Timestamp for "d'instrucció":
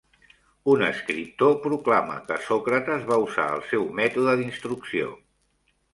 4.41-5.13